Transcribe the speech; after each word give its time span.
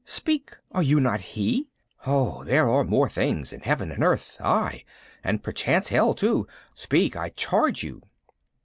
Speak, 0.03 0.53
are 0.71 0.81
you 0.81 0.99
not 0.99 1.21
he? 1.21 1.69
Oh, 2.07 2.43
there 2.43 2.67
are 2.67 2.83
more 2.83 3.07
things 3.07 3.53
in 3.53 3.61
heaven 3.61 3.91
and 3.91 4.03
earth... 4.03 4.41
aye, 4.41 4.83
and 5.23 5.43
perchance 5.43 5.89
hell 5.89 6.15
too... 6.15 6.47
Speak, 6.73 7.15
I 7.15 7.29
charge 7.29 7.83
you!" 7.83 8.01